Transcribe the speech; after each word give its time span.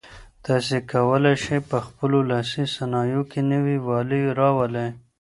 تاسي 0.45 0.77
کولای 0.93 1.35
شئ 1.43 1.59
په 1.69 1.77
خپلو 1.85 2.19
لاسي 2.31 2.63
صنایعو 2.75 3.23
کې 3.31 3.39
نوي 3.51 3.77
والی 3.87 4.21
راولئ. 4.39 4.89